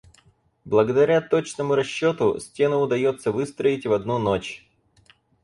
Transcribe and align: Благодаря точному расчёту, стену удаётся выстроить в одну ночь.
Благодаря 0.71 1.21
точному 1.21 1.75
расчёту, 1.75 2.39
стену 2.39 2.79
удаётся 2.79 3.31
выстроить 3.31 3.85
в 3.85 3.93
одну 3.93 4.17
ночь. 4.17 4.67